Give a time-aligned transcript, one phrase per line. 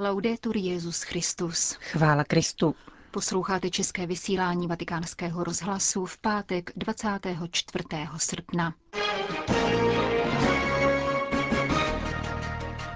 [0.00, 1.72] Laudetur Jezus Christus.
[1.72, 2.74] Chvála Kristu.
[3.10, 7.84] Posloucháte české vysílání Vatikánského rozhlasu v pátek 24.
[8.16, 8.74] srpna.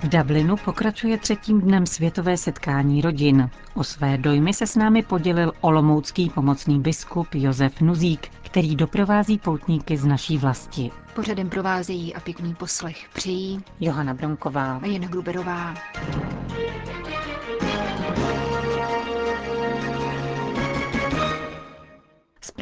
[0.03, 3.51] V Dublinu pokračuje třetím dnem světové setkání rodin.
[3.75, 9.97] O své dojmy se s námi podělil olomoucký pomocný biskup Josef Nuzík, který doprovází poutníky
[9.97, 10.91] z naší vlasti.
[11.15, 15.75] Pořadem provázejí a pěkný poslech přijí Johana Bronková a Jana Gruberová.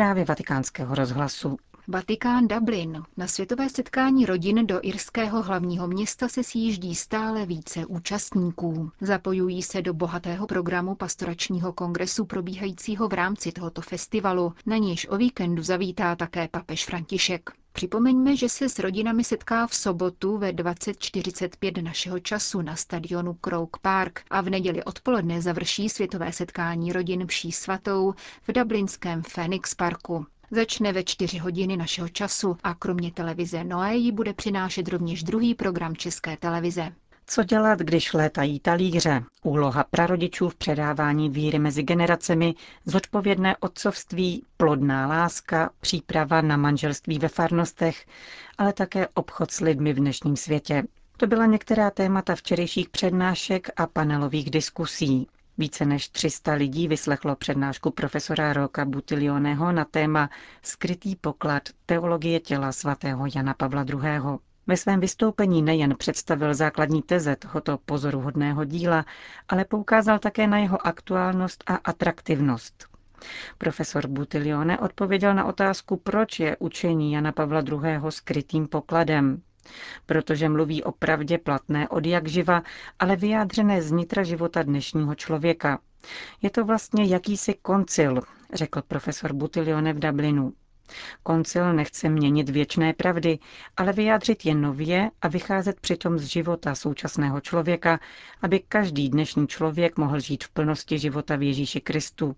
[0.01, 1.57] Zprávy vatikánského rozhlasu.
[1.89, 3.03] Vatikán Dublin.
[3.17, 8.91] Na světové setkání rodin do irského hlavního města se sjíždí stále více účastníků.
[9.01, 15.17] Zapojují se do bohatého programu pastoračního kongresu probíhajícího v rámci tohoto festivalu, na nějž o
[15.17, 17.51] víkendu zavítá také papež František.
[17.73, 23.79] Připomeňme, že se s rodinami setká v sobotu ve 20.45 našeho času na stadionu Croke
[23.83, 28.13] Park a v neděli odpoledne završí světové setkání rodin vší svatou
[28.49, 30.27] v dublinském Phoenix Parku.
[30.51, 35.55] Začne ve čtyři hodiny našeho času a kromě televize Noé ji bude přinášet rovněž druhý
[35.55, 36.93] program České televize.
[37.33, 39.23] Co dělat, když létají talíře?
[39.43, 42.55] Úloha prarodičů v předávání víry mezi generacemi,
[42.87, 48.07] zodpovědné otcovství, plodná láska, příprava na manželství ve farnostech,
[48.59, 50.83] ale také obchod s lidmi v dnešním světě.
[51.17, 55.27] To byla některá témata včerejších přednášek a panelových diskusí.
[55.59, 60.31] Více než 300 lidí vyslechlo přednášku profesora Roka Butilioneho na téma
[60.63, 64.39] Skrytý poklad teologie těla svatého Jana Pavla II.
[64.67, 69.05] Ve svém vystoupení nejen představil základní teze tohoto pozoruhodného díla,
[69.49, 72.87] ale poukázal také na jeho aktuálnost a atraktivnost.
[73.59, 78.01] Profesor Butilione odpověděl na otázku, proč je učení Jana Pavla II.
[78.11, 79.43] skrytým pokladem
[80.07, 82.63] protože mluví o pravdě platné od jak živa,
[82.99, 85.79] ale vyjádřené z nitra života dnešního člověka.
[86.43, 88.21] Je to vlastně jakýsi koncil,
[88.53, 90.53] řekl profesor Butilione v Dublinu.
[91.23, 93.39] Koncil nechce měnit věčné pravdy,
[93.77, 98.01] ale vyjádřit je nově a vycházet přitom z života současného člověka,
[98.43, 102.37] aby každý dnešní člověk mohl žít v plnosti života v Ježíši Kristu.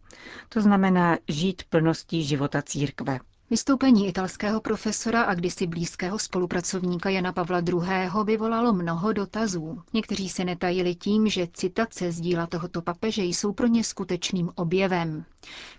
[0.48, 3.18] To znamená žít plností života církve.
[3.52, 8.24] Vystoupení italského profesora a kdysi blízkého spolupracovníka Jana Pavla II.
[8.24, 9.82] vyvolalo mnoho dotazů.
[9.92, 15.24] Někteří se netajili tím, že citace z díla tohoto papeže jsou pro ně skutečným objevem.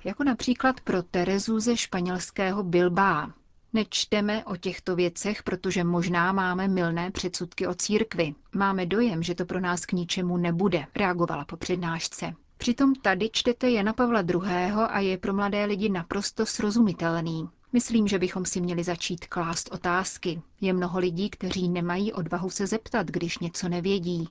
[0.03, 3.31] Jako například pro Terezu ze španělského Bilbá.
[3.73, 8.35] Nečteme o těchto věcech, protože možná máme milné předsudky o církvi.
[8.55, 12.33] Máme dojem, že to pro nás k ničemu nebude, reagovala po přednášce.
[12.57, 14.71] Přitom tady čtete Jana Pavla II.
[14.87, 17.49] a je pro mladé lidi naprosto srozumitelný.
[17.73, 20.41] Myslím, že bychom si měli začít klást otázky.
[20.61, 24.27] Je mnoho lidí, kteří nemají odvahu se zeptat, když něco nevědí.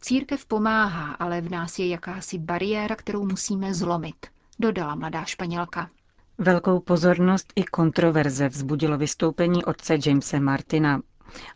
[0.00, 4.26] Církev pomáhá, ale v nás je jakási bariéra, kterou musíme zlomit,
[4.58, 5.90] dodala mladá španělka.
[6.38, 11.00] Velkou pozornost i kontroverze vzbudilo vystoupení otce Jamese Martina.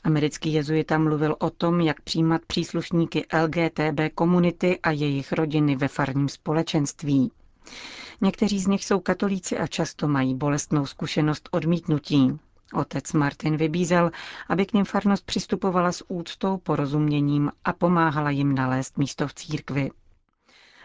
[0.04, 6.28] Americký jezuita mluvil o tom, jak přijímat příslušníky LGTB komunity a jejich rodiny ve farním
[6.28, 7.31] společenství.
[8.21, 12.39] Někteří z nich jsou katolíci a často mají bolestnou zkušenost odmítnutí.
[12.75, 14.11] Otec Martin vybízel,
[14.49, 19.91] aby k ním farnost přistupovala s úctou, porozuměním a pomáhala jim nalézt místo v církvi.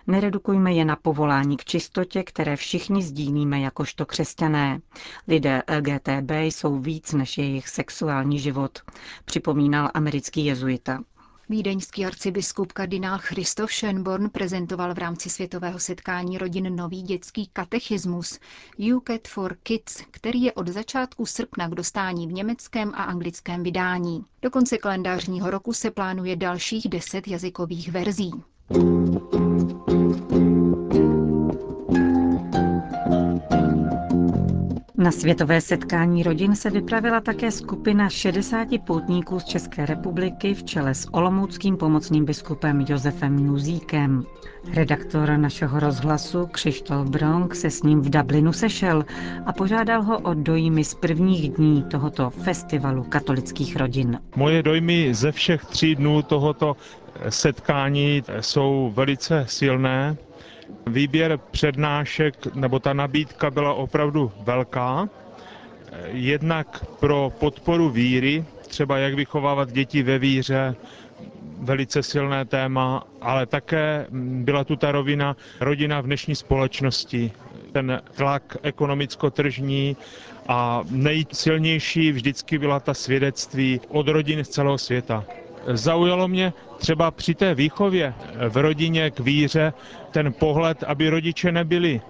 [0.08, 4.80] Neredukujme je na povolání k čistotě, které všichni sdílíme jakožto křesťané.
[5.28, 8.80] Lidé LGTB jsou víc než jejich sexuální život,
[9.26, 11.00] připomínal americký jezuita.
[11.54, 18.40] Vídeňský arcibiskup kardinál Christoph Schönborn prezentoval v rámci světového setkání rodin nový dětský katechismus
[18.96, 24.26] UCAT for Kids, který je od začátku srpna k dostání v německém a anglickém vydání.
[24.42, 28.32] Do konce kalendářního roku se plánuje dalších deset jazykových verzí.
[35.04, 40.96] Na světové setkání rodin se vypravila také skupina 60 poutníků z České republiky v čele
[40.96, 44.24] s olomouckým pomocným biskupem Josefem Nuzíkem.
[44.74, 49.06] Redaktor našeho rozhlasu Křištof Bronk se s ním v Dublinu sešel
[49.46, 54.20] a požádal ho o dojmy z prvních dní tohoto festivalu katolických rodin.
[54.36, 56.76] Moje dojmy ze všech tří dnů tohoto
[57.30, 60.18] setkání jsou velice silné.
[60.88, 65.10] Výběr přednášek nebo ta nabídka byla opravdu velká.
[66.08, 70.76] Jednak pro podporu víry, třeba jak vychovávat děti ve víře,
[71.60, 77.32] velice silné téma, ale také byla tu ta rovina rodina v dnešní společnosti,
[77.72, 79.98] ten tlak ekonomicko-tržní
[80.48, 85.26] a nejsilnější vždycky byla ta svědectví od rodin z celého světa.
[85.68, 88.14] Zaujalo mě třeba při té výchově
[88.50, 89.74] v rodině k víře
[90.12, 92.02] ten pohled, aby rodiče nebyli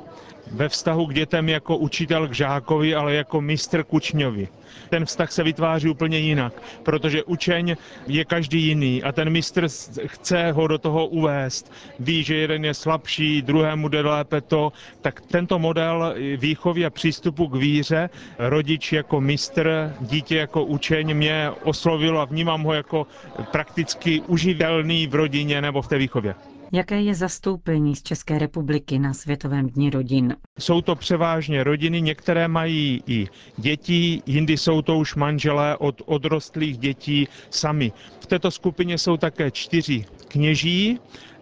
[0.52, 4.48] ve vztahu k dětem jako učitel k žákovi, ale jako mistr k učňovi.
[4.90, 7.76] Ten vztah se vytváří úplně jinak, protože učeň
[8.08, 9.68] je každý jiný a ten mistr
[10.06, 11.72] chce ho do toho uvést.
[12.00, 14.72] Ví, že jeden je slabší, druhému jde lépe to.
[15.02, 18.10] Tak tento model výchovy a přístupu k víře,
[18.40, 23.08] rodič jako mistr, dítě jako učeň mě oslovilo a vnímám ho jako
[23.52, 26.36] prakticky uživitelný v rodině nebo v té výchově.
[26.76, 30.36] Jaké je zastoupení z České republiky na Světovém dní rodin?
[30.60, 33.28] Jsou to převážně rodiny, některé mají i
[33.58, 37.92] děti, jindy jsou to už manželé od odrostlých dětí sami.
[38.20, 41.00] V této skupině jsou také čtyři kněží,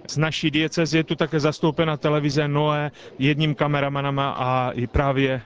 [0.07, 5.41] z naší diecez je tu také zastoupena televize Noé jedním kameramanem a i právě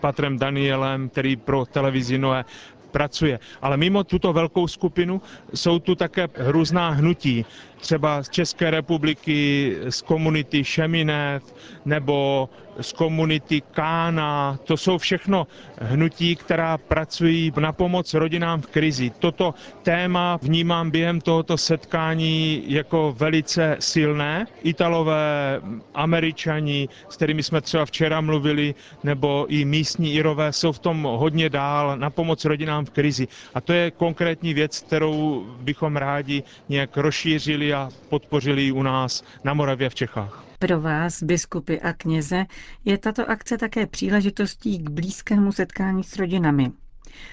[0.00, 2.44] Patrem Danielem, který pro televizi Noé
[2.90, 3.38] pracuje.
[3.62, 5.22] Ale mimo tuto velkou skupinu
[5.54, 7.44] jsou tu také různá hnutí,
[7.80, 11.42] třeba z České republiky, z komunity Šeminev
[11.84, 12.48] nebo
[12.80, 14.58] z komunity Kána.
[14.64, 15.46] To jsou všechno
[15.80, 19.10] hnutí, která pracují na pomoc rodinám v krizi.
[19.18, 24.46] Toto téma vnímám během tohoto setkání jako velice silné.
[24.62, 25.60] Italové,
[25.94, 28.74] američani, s kterými jsme třeba včera mluvili,
[29.04, 33.28] nebo i místní Irové jsou v tom hodně dál na pomoc rodinám v krizi.
[33.54, 39.54] A to je konkrétní věc, kterou bychom rádi nějak rozšířili a podpořili u nás na
[39.54, 40.49] Moravě v Čechách.
[40.62, 42.44] Pro vás, biskupy a kněze,
[42.84, 46.70] je tato akce také příležitostí k blízkému setkání s rodinami.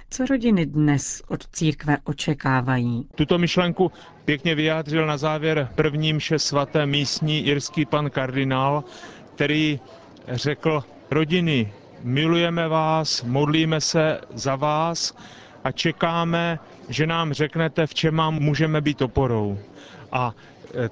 [0.10, 3.08] Co rodiny dnes od církve očekávají?
[3.16, 3.92] Tuto myšlenku
[4.26, 8.84] pěkně vyjádřil na závěr prvním še svaté místní irský pan kardinál,
[9.36, 9.80] který
[10.28, 11.74] řekl, rodiny,
[12.04, 15.18] milujeme vás, modlíme se za vás
[15.64, 16.60] a čekáme,
[16.90, 19.60] že nám řeknete, v čem mám můžeme být oporou.
[20.12, 20.34] A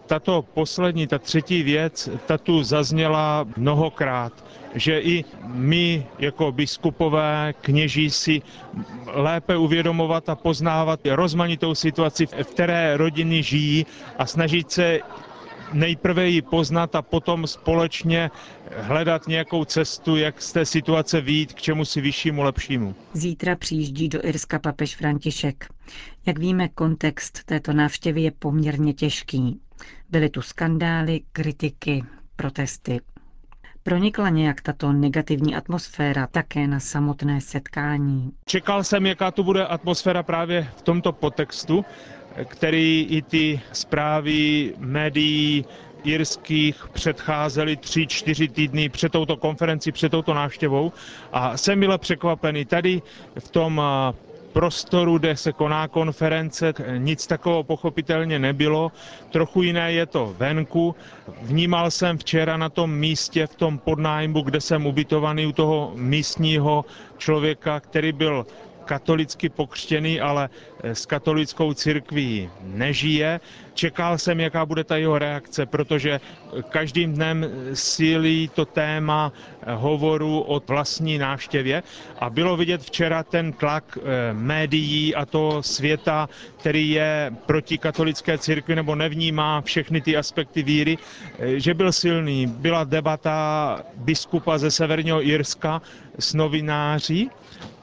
[0.07, 4.45] tato poslední, ta třetí věc, ta tu zazněla mnohokrát,
[4.75, 8.42] že i my jako biskupové, kněží si
[9.06, 13.86] lépe uvědomovat a poznávat rozmanitou situaci, v které rodiny žijí
[14.18, 15.00] a snažit se
[15.74, 18.31] nejprve ji poznat a potom společně
[18.78, 22.95] hledat nějakou cestu, jak z té situace výjít k čemu si vyššímu, lepšímu.
[23.13, 25.68] Zítra přijíždí do Irska papež František.
[26.26, 29.60] Jak víme, kontext této návštěvy je poměrně těžký.
[30.10, 32.04] Byly tu skandály, kritiky,
[32.36, 33.00] protesty.
[33.84, 38.32] Pronikla nějak tato negativní atmosféra také na samotné setkání?
[38.46, 41.86] Čekal jsem, jaká tu bude atmosféra právě v tomto potextu,
[42.46, 45.66] který i ty zprávy médií
[46.04, 50.92] jirských předcházely tři, čtyři týdny před touto konferenci, před touto návštěvou
[51.31, 52.66] a jsem byl překvapený.
[52.66, 53.02] Tady
[53.40, 53.81] v tom
[54.56, 58.92] prostoru, kde se koná konference, nic takového pochopitelně nebylo.
[59.30, 60.96] Trochu jiné je to venku.
[61.42, 66.86] Vnímal jsem včera na tom místě, v tom podnájmu, kde jsem ubytovaný u toho místního
[67.18, 68.46] člověka, který byl
[68.86, 70.50] katolicky pokřtěný, ale
[70.94, 73.40] s katolickou církví nežije.
[73.74, 76.20] Čekal jsem, jaká bude ta jeho reakce, protože
[76.70, 81.84] každým dnem sílí to téma eh, hovoru o vlastní návštěvě
[82.20, 88.38] a bylo vidět včera ten tlak eh, médií a to světa, který je proti katolické
[88.38, 90.98] církvi nebo nevnímá všechny ty aspekty víry,
[91.40, 92.48] že byl silný.
[92.48, 95.81] Byla debata biskupa ze Severního Irska
[96.19, 97.30] s novináři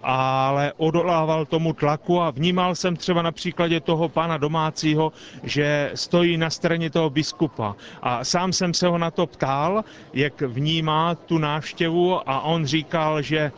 [0.02, 6.36] ale odolával tomu tlaku a vnímal jsem třeba na příkladě toho pána domácího, že stojí
[6.36, 7.76] na straně toho biskupa.
[8.02, 9.84] A sám jsem se ho na to ptal,
[10.14, 13.52] jak vnímá tu návštěvu a on říkal, že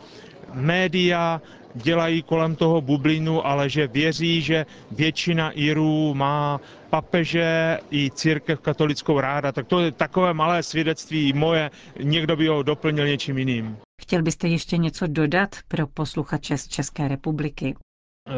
[0.53, 1.41] média
[1.75, 9.19] dělají kolem toho bublinu, ale že věří, že většina Irů má papeže i církev katolickou
[9.19, 9.51] ráda.
[9.51, 11.71] Tak to je takové malé svědectví moje,
[12.03, 13.77] někdo by ho doplnil něčím jiným.
[14.01, 17.75] Chtěl byste ještě něco dodat pro posluchače z České republiky?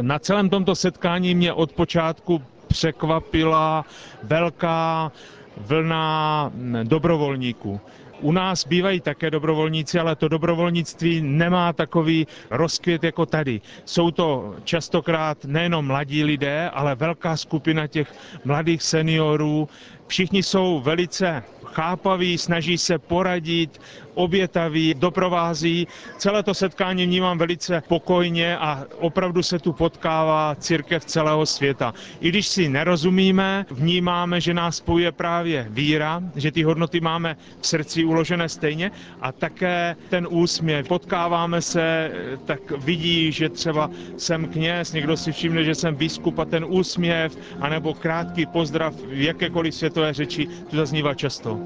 [0.02, 3.86] Na celém tomto setkání mě od počátku překvapila
[4.24, 5.12] velká
[5.58, 6.52] vlna
[6.84, 7.80] dobrovolníků.
[8.22, 13.62] U nás bývají také dobrovolníci, ale to dobrovolnictví nemá takový rozkvět jako tady.
[13.86, 18.14] Jsou to častokrát nejenom mladí lidé, ale velká skupina těch
[18.46, 19.70] mladých seniorů.
[20.08, 23.82] Všichni jsou velice chápaví, snaží se poradit,
[24.14, 25.88] obětaví, doprovází.
[26.18, 31.94] Celé to setkání vnímám velice pokojně a opravdu se tu potkává církev celého světa.
[32.20, 37.68] I když si nerozumíme, vnímáme, že nás spojuje právě víra, že ty hodnoty máme v
[37.68, 40.88] srdci uložené stejně a také ten úsměv.
[40.88, 42.12] Potkáváme se,
[42.46, 47.38] tak vidí, že třeba jsem kněz, někdo si všimne, že jsem biskup a ten úsměv,
[47.62, 51.60] anebo krátký pozdrav v jakékoliv světové řeči, to zaznívá často.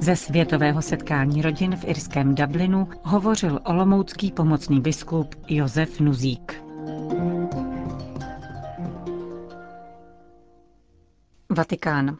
[0.00, 6.62] Ze světového setkání rodin v irském Dublinu hovořil olomoucký pomocný biskup Josef Nuzík.
[11.50, 12.16] Vatikán.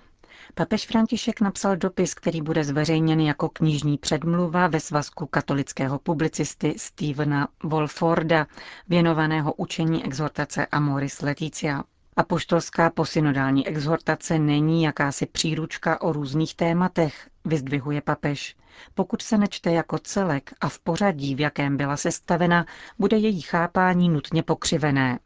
[0.54, 7.48] Papež František napsal dopis, který bude zveřejněn jako knižní předmluva ve svazku katolického publicisty Stevena
[7.62, 8.46] Wolforda,
[8.88, 11.82] věnovaného učení exhortace Amoris Leticia.
[12.20, 18.56] Apoštolská posynodální exhortace není jakási příručka o různých tématech, vyzdvihuje papež.
[18.94, 22.66] Pokud se nečte jako celek a v pořadí, v jakém byla sestavena,
[22.98, 25.18] bude její chápání nutně pokřivené.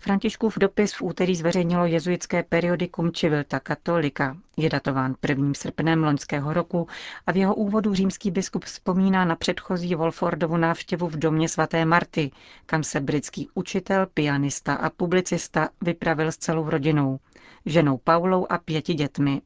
[0.00, 4.36] Františkův dopis v úterý zveřejnilo jezuitské periodikum Civilta Katolika.
[4.56, 5.52] Je datován 1.
[5.54, 6.88] srpnem loňského roku
[7.26, 12.30] a v jeho úvodu římský biskup vzpomíná na předchozí Wolfordovu návštěvu v domě svaté Marty,
[12.66, 17.18] kam se britský učitel, pianista a publicista vypravil s celou rodinou,
[17.66, 19.42] ženou Paulou a pěti dětmi.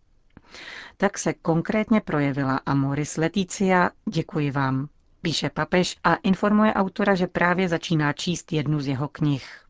[0.97, 4.89] Tak se konkrétně projevila Amoris Leticia, děkuji vám,
[5.23, 9.64] píše papež a informuje autora, že právě začíná číst jednu z jeho knih.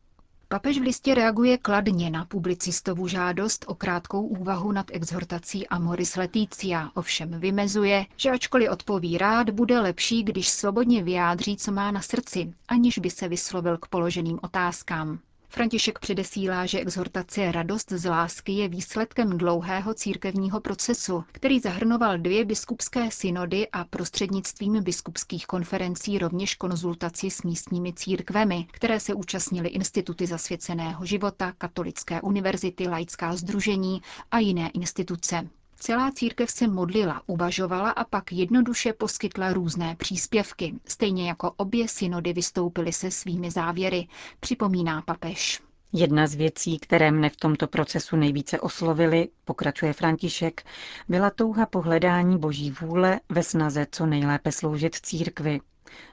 [0.47, 6.91] Papež v listě reaguje kladně na publicistovu žádost o krátkou úvahu nad exhortací Amoris Leticia,
[6.93, 12.53] ovšem vymezuje, že ačkoliv odpoví rád, bude lepší, když svobodně vyjádří, co má na srdci,
[12.67, 15.19] aniž by se vyslovil k položeným otázkám.
[15.49, 22.45] František předesílá, že exhortace Radost z lásky je výsledkem dlouhého církevního procesu, který zahrnoval dvě
[22.45, 30.27] biskupské synody a prostřednictvím biskupských konferencí rovněž konzultaci s místními církvemi, které se účastnily instituty
[30.27, 35.49] zasvěceného života, katolické univerzity, laická združení a jiné instituce.
[35.79, 42.33] Celá církev se modlila, uvažovala a pak jednoduše poskytla různé příspěvky, stejně jako obě synody
[42.33, 44.07] vystoupily se svými závěry,
[44.39, 45.61] připomíná papež.
[45.93, 50.63] Jedna z věcí, které mne v tomto procesu nejvíce oslovily, pokračuje František,
[51.09, 55.59] byla touha po hledání boží vůle ve snaze co nejlépe sloužit církvi.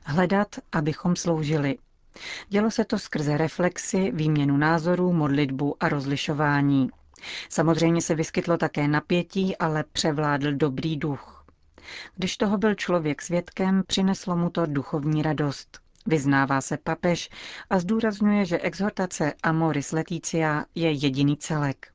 [0.05, 1.79] Hledat, abychom sloužili.
[2.49, 6.91] Dělo se to skrze reflexy, výměnu názorů, modlitbu a rozlišování.
[7.49, 11.47] Samozřejmě se vyskytlo také napětí, ale převládl dobrý duch.
[12.17, 15.79] Když toho byl člověk svědkem, přineslo mu to duchovní radost.
[16.07, 17.31] Vyznává se papež
[17.71, 21.93] a zdůrazňuje, že exhortace Amoris Leticia je jediný celek.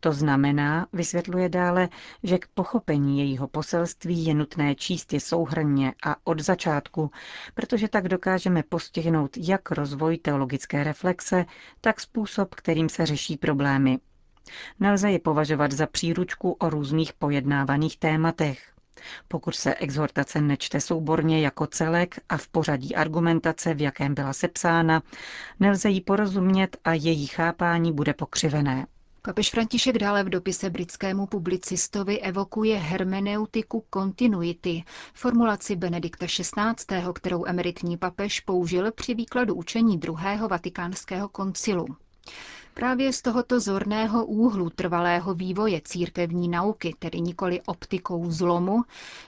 [0.00, 1.88] To znamená, vysvětluje dále,
[2.22, 7.10] že k pochopení jejího poselství je nutné číst je souhrnně a od začátku,
[7.54, 11.44] protože tak dokážeme postihnout jak rozvoj teologické reflexe,
[11.80, 13.98] tak způsob, kterým se řeší problémy.
[14.80, 18.74] Nelze ji považovat za příručku o různých pojednávaných tématech.
[19.28, 25.02] Pokud se exhortace nečte souborně jako celek a v pořadí argumentace, v jakém byla sepsána,
[25.60, 28.86] nelze jí porozumět a její chápání bude pokřivené.
[29.22, 34.84] Papež František dále v dopise britskému publicistovi evokuje hermeneutiku continuity,
[35.14, 41.86] formulaci Benedikta XVI., kterou emeritní papež použil při výkladu učení druhého vatikánského koncilu.
[42.74, 48.82] Právě z tohoto zorného úhlu trvalého vývoje církevní nauky, tedy nikoli optikou zlomu,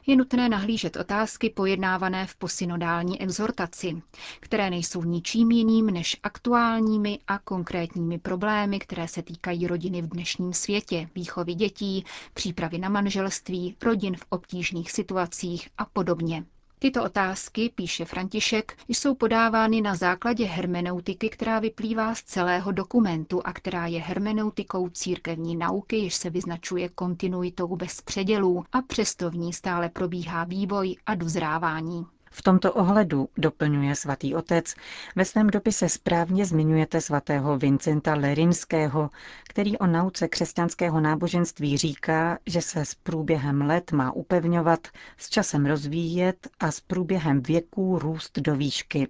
[0.06, 4.02] je nutné nahlížet otázky pojednávané v posynodální exhortaci,
[4.40, 10.52] které nejsou ničím jiným než aktuálními a konkrétními problémy, které se týkají rodiny v dnešním
[10.52, 16.44] světě, výchovy dětí, přípravy na manželství, rodin v obtížných situacích a podobně.
[16.78, 23.52] Tyto otázky, píše František, jsou podávány na základě hermeneutiky, která vyplývá z celého dokumentu a
[23.52, 29.52] která je hermeneutikou církevní nauky, jež se vyznačuje kontinuitou bez předělů a přesto v ní
[29.52, 32.06] stále probíhá vývoj a dozrávání.
[32.30, 34.74] V tomto ohledu, doplňuje svatý otec,
[35.16, 39.10] ve svém dopise správně zmiňujete svatého Vincenta Lerinského,
[39.48, 45.66] který o nauce křesťanského náboženství říká, že se s průběhem let má upevňovat, s časem
[45.66, 49.08] rozvíjet a s průběhem věků růst do výšky.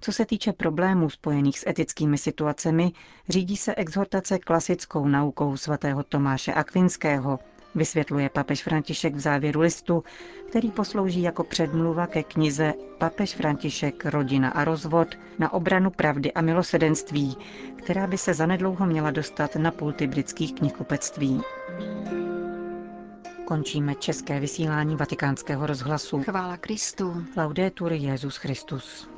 [0.00, 2.92] Co se týče problémů spojených s etickými situacemi,
[3.28, 7.38] řídí se exhortace klasickou naukou svatého Tomáše Akvinského–
[7.76, 10.04] vysvětluje papež František v závěru listu,
[10.48, 16.40] který poslouží jako předmluva ke knize Papež František Rodina a rozvod na obranu pravdy a
[16.40, 17.36] milosedenství,
[17.76, 21.42] která by se zanedlouho měla dostat na pulty britských knihkupectví.
[23.44, 26.22] Končíme české vysílání vatikánského rozhlasu.
[26.22, 27.24] Chvála Kristu.
[27.36, 29.08] Laudetur Jezus Christus.